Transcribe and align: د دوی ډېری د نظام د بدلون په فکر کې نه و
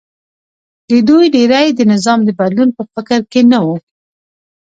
د 0.89 0.91
دوی 1.07 1.25
ډېری 1.35 1.67
د 1.73 1.81
نظام 1.91 2.19
د 2.23 2.29
بدلون 2.39 2.69
په 2.77 2.83
فکر 2.93 3.19
کې 3.31 3.41
نه 3.51 3.59
و 3.65 3.67